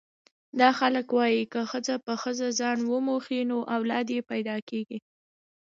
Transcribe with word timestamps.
دا 0.59 0.69
خلک 0.79 1.07
وايي 1.17 1.43
که 1.51 1.61
ښځه 1.71 1.95
په 2.05 2.13
ښځه 2.21 2.47
ځان 2.59 2.77
وموښي 2.91 3.41
نو 3.51 3.57
اولاد 3.75 4.07
یې 4.15 4.21
پیدا 4.31 4.57
کېږي. 4.69 4.97